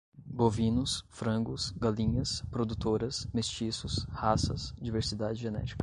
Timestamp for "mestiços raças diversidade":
3.31-5.39